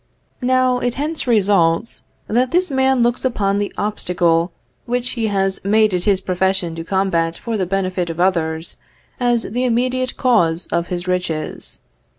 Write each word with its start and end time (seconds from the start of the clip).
Now, 0.41 0.79
it 0.79 0.95
hence 0.95 1.27
results, 1.27 2.01
that 2.25 2.49
this 2.49 2.71
man 2.71 3.03
looks 3.03 3.23
upon 3.23 3.59
the 3.59 3.71
obstacle 3.77 4.51
which 4.87 5.11
he 5.11 5.27
has 5.27 5.63
made 5.63 5.93
it 5.93 6.05
his 6.05 6.21
profession 6.21 6.73
to 6.73 6.83
combat 6.83 7.37
for 7.37 7.55
the 7.55 7.67
benefit 7.67 8.09
of 8.09 8.19
others, 8.19 8.77
as 9.19 9.43
the 9.51 9.63
immediate 9.63 10.17
cause 10.17 10.65
of 10.71 10.87
his 10.87 11.07
riches. 11.07 11.81